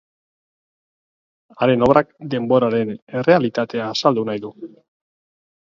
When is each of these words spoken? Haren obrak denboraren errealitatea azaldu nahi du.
Haren 1.59 1.85
obrak 1.87 2.09
denboraren 2.33 2.91
errealitatea 3.21 3.87
azaldu 3.93 4.29
nahi 4.31 4.47
du. 4.49 4.53